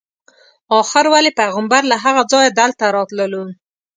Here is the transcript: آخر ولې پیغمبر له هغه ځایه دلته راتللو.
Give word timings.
آخر 0.81 1.05
ولې 1.13 1.31
پیغمبر 1.41 1.81
له 1.91 1.97
هغه 2.03 2.21
ځایه 2.31 2.51
دلته 2.59 2.83
راتللو. 2.95 3.43